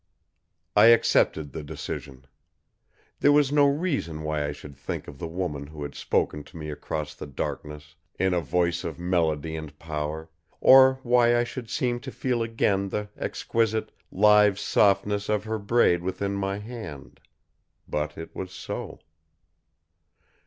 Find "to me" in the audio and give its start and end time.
6.45-6.71